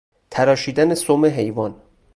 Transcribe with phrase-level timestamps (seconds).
[0.29, 1.81] تراشیدن سم حیوان